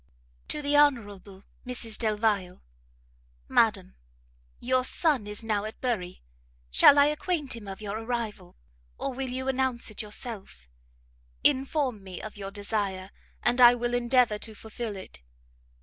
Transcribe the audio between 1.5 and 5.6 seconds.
Mrs Delvile. MADAM, Your son is